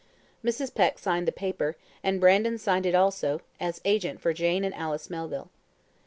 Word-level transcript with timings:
Mrs. 0.43 0.73
Peck 0.73 0.97
signed 0.97 1.27
the 1.27 1.31
paper, 1.31 1.77
and 2.03 2.19
Brandon 2.19 2.57
signed 2.57 2.87
it 2.87 2.95
also, 2.95 3.41
as 3.59 3.79
agent 3.85 4.19
for 4.19 4.33
Jane 4.33 4.63
and 4.63 4.73
Alice 4.73 5.11
Melville. 5.11 5.51